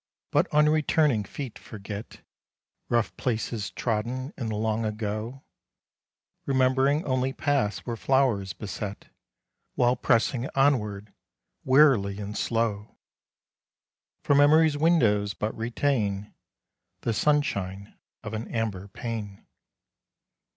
But 0.31 0.47
unreturning 0.51 1.25
feet 1.25 1.59
forget 1.59 2.21
Rough 2.89 3.15
places 3.17 3.69
trodden 3.69 4.33
in 4.35 4.47
the 4.49 4.55
long 4.55 4.83
ago, 4.83 5.43
Rememb'ring 6.47 7.03
only 7.05 7.33
paths 7.33 7.85
with 7.85 7.99
flowers 7.99 8.53
beset, 8.53 9.09
While 9.75 9.95
pressing 9.95 10.49
onward, 10.55 11.13
wearily 11.63 12.17
and 12.19 12.35
slow. 12.35 12.97
For 14.23 14.33
Memory's 14.33 14.75
windows 14.75 15.35
but 15.35 15.55
retain 15.55 16.33
The 17.01 17.13
sunshine 17.13 17.95
of 18.23 18.33
an 18.33 18.47
amber 18.47 18.87
pane. 18.87 19.45